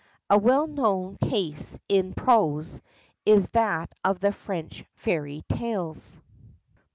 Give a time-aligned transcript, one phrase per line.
[0.31, 2.81] A well known case in prose,
[3.23, 6.19] is that of the French fairy tales.